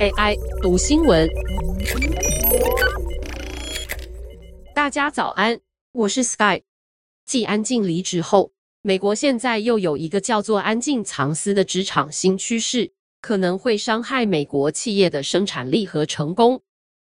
[0.00, 1.28] AI 读新闻，
[4.74, 5.60] 大家早安，
[5.92, 6.62] 我是 Sky。
[7.24, 16.62] 继安静离职后，美国现在又有一个叫做“安静藏私”的职场新趋势，可能会伤害美国企业的生产力和成功。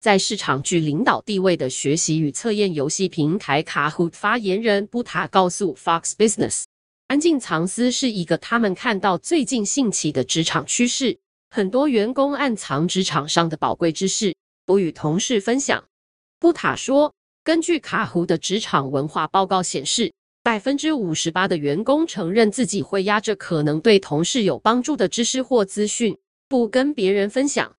[0.00, 6.62] 在市场具领导地位的学习与测验游戏平台卡 who 发言人布塔告诉 Fox Business，
[7.08, 11.18] 安静藏私是一个他们看到最近兴起的职场趋势。
[11.48, 15.82] 很多员工暗藏职场上的宝贵知识，不与同事分享。
[16.38, 27.74] 布塔说，根据卡胡的职场文化报告显示，百分之五十八的员工承认自己会压着可能对同事有帮助的知识或资讯，不跟别人分享。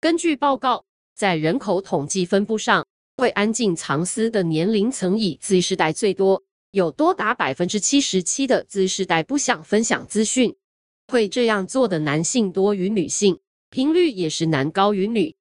[0.00, 2.86] 根据报告，在人口统计分布上，
[3.18, 10.54] 会安静藏私的年龄层以 Z 世代最多，有多达百分之七十七的 Z 世代不想分享资讯。
[11.08, 15.34] 会这样做的男性多于女性，频率也是男高于女。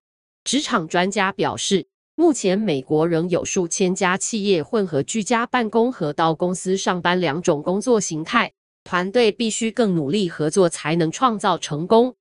[0.44, 8.52] 职场专家表示，目前美国仍有数千家企业混合居家办公和到公司上班两种工作形态，
[8.84, 12.16] 团队必须更努力合作才能创造成功。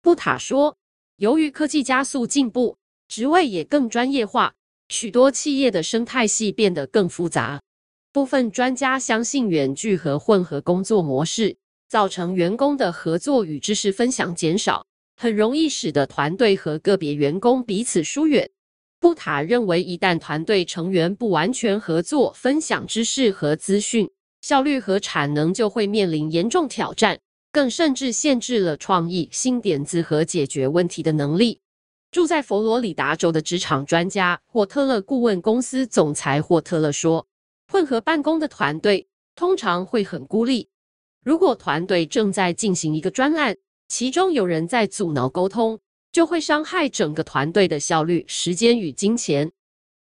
[0.00, 0.78] 布塔说，
[1.16, 2.78] 由于科技加速进步，
[3.08, 4.54] 职位也更专业化，
[4.88, 7.60] 许多企业的生态系变得更复杂。
[8.14, 11.56] 部分专家相信远距和混合工作模式。
[11.88, 18.48] 造成员工的合作与知识分享减少，很容易使得团队和个别员工彼此疏远。
[19.00, 24.08] 布塔认为，一旦团队成员不完全合作、分享知识和资讯，
[24.42, 27.18] 效率和产能就会面临严重挑战，
[27.50, 31.60] 更甚至限制了创意、新点子和解决问题的能力。
[32.12, 37.26] 住在佛罗里达州的职场专家霍特勒顾问公司总裁霍特勒说
[37.70, 40.68] ：“混合办公的团队通常会很孤立。”
[41.24, 43.56] 如果团队正在进行一个专案，
[43.88, 45.80] 其中有人在阻挠沟通，
[46.12, 49.50] 就会伤害整个团队的效率、时间与金钱。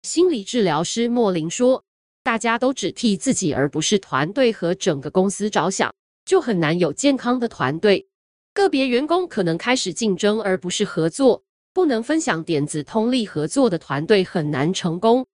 [0.03, 1.85] 心理治疗师莫林说
[2.25, 5.95] ：“大家都只替自己，而不是团队和整个公司着想，
[6.25, 8.09] 就很难有健康的团队。
[8.53, 11.45] 个别员工可能开始竞争，而不是合作。
[11.73, 15.25] 不能分享点子、通力合作的团队很难成功。”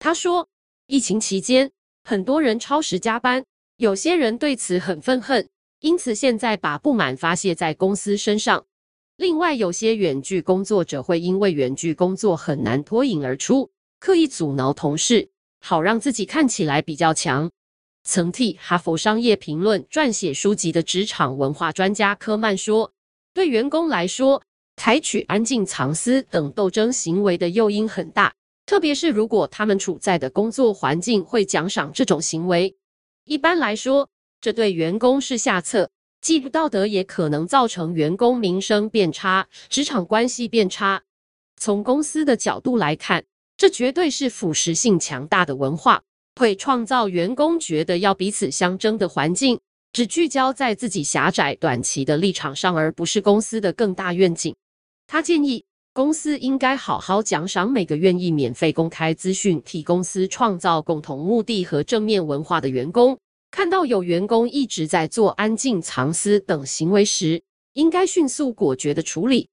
[0.00, 0.48] 他说
[0.86, 1.70] ：“疫情期间，
[2.02, 3.44] 很多人超时加班。”
[3.76, 5.48] 有些人对此很愤恨，
[5.80, 8.66] 因此现在把不满发泄在公司身上。
[9.16, 15.28] 另外，有些远距工作者会因为远距工作很难脱颖而出，刻意阻挠同事，
[15.60, 17.50] 好让自己看起来比较强。
[18.04, 22.92] 曾替《哈佛商业评论》撰写书籍的职场文化专家科曼说
[23.34, 24.42] ：“对员工来说，
[24.76, 28.34] 采取安静藏私等斗争行为的诱因很大，
[28.66, 32.76] 特别是如果他们处在的工作环境会奖赏这种行为。”
[33.24, 34.08] 一般来说，
[34.40, 41.02] 这对员工是下策，既不道德，也可能造成员工名声变差、职场关系变差。
[41.56, 43.24] 从公司的角度来看，
[43.56, 46.02] 这绝对是腐蚀性强大的文化，
[46.36, 49.60] 会创造员工觉得要彼此相争的环境，
[49.92, 54.54] 只聚焦在自己狭窄短期的立场上，而不是公司的更大愿景。
[55.06, 55.64] 他建议
[55.94, 63.16] 公司应该好好奖赏每个愿意免费公开资讯、替公司创造共同目的和正面文化的员工。
[63.52, 67.40] 看到有员工一直在做安静藏私等行为时，
[67.74, 69.48] 应该迅速果决的处理。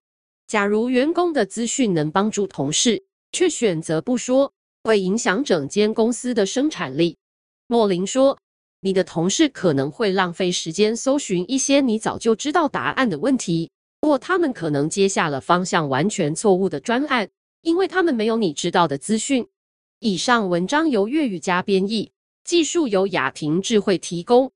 [0.47, 4.51] 假如员工的资讯能帮助同事，却选择不说，
[4.83, 7.17] 会影响整间公司的生产力。
[7.67, 8.39] 莫林说
[8.81, 13.69] ：“你的同事可能会浪费时间搜寻一些你早就知道答案的问题，
[14.01, 17.29] 不过他们可能接下了方向完全错误的专案，
[17.61, 19.47] 因为他们没有你知道的资讯。”
[19.99, 22.11] 以上文章由粤语加编译。
[22.43, 24.51] 技术由雅婷智慧提供。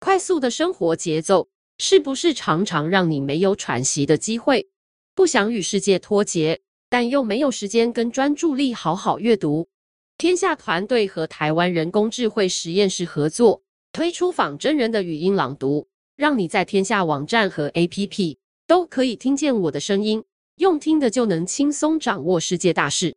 [0.00, 4.70] 快速的生活节奏是不是常常让你没有喘息的机会？
[5.14, 9.68] 不想与世界脱节，但又没有时间跟专注力好好阅读。
[10.16, 15.86] 天下团队和台湾人工智慧实验室合作，推出仿真人的语音朗读，
[16.16, 20.24] 让你在天下网站和 APP 都可以听见我的声音，
[20.56, 23.14] 用听的就能轻松掌握世界大事。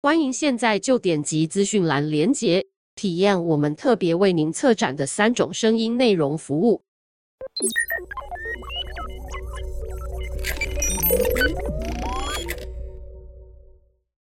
[0.00, 2.66] 欢迎现在就点击资讯栏连接。
[2.94, 6.82] 体验我们特别为您策展的三种声音内容服务。